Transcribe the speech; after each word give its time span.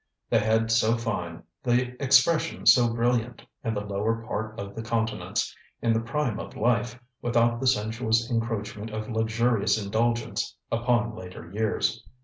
The 0.31 0.39
head 0.39 0.71
so 0.71 0.97
fine, 0.97 1.43
the 1.61 1.89
expression 2.03 2.65
so 2.65 2.91
brilliant, 2.91 3.45
and 3.63 3.77
the 3.77 3.85
lower 3.85 4.25
part 4.25 4.59
of 4.59 4.73
the 4.73 4.81
countenance, 4.81 5.55
in 5.79 5.93
the 5.93 5.99
prime 6.01 6.39
of 6.39 6.55
life, 6.57 6.99
without 7.21 7.59
the 7.59 7.67
sensuous 7.67 8.27
encroachment 8.27 8.89
of 8.89 9.11
luxurious 9.11 9.79
indulgence 9.79 10.55
upon 10.71 11.15
later 11.15 11.51
years. 11.51 12.03